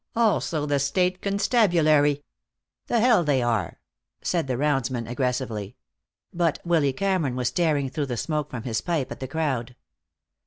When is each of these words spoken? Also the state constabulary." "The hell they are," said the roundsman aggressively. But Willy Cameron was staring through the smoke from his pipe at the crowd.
Also 0.15 0.65
the 0.65 0.79
state 0.79 1.21
constabulary." 1.21 2.23
"The 2.87 2.99
hell 3.01 3.23
they 3.23 3.43
are," 3.43 3.79
said 4.23 4.47
the 4.47 4.57
roundsman 4.57 5.05
aggressively. 5.05 5.75
But 6.33 6.57
Willy 6.65 6.91
Cameron 6.91 7.35
was 7.35 7.49
staring 7.49 7.87
through 7.87 8.07
the 8.07 8.17
smoke 8.17 8.49
from 8.49 8.63
his 8.63 8.81
pipe 8.81 9.11
at 9.11 9.19
the 9.19 9.27
crowd. 9.27 9.75